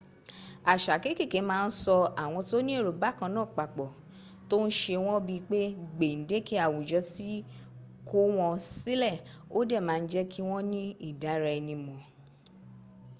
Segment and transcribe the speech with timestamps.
[0.73, 3.89] àṣà kekeke ma n so àwọn tó ní èrò bákanaa papọ̀
[4.49, 5.59] to n ṣe wọ́́n bii pé
[5.95, 7.29] gbendeke awujo ti
[8.09, 9.23] kọ̀ wọ́́n sílẹ̀
[9.57, 11.95] ó dẹ̀ ma n jẹ́kí wọ́́n ní idaraenimo